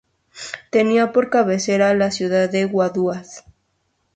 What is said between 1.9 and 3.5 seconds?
la ciudad de Guaduas.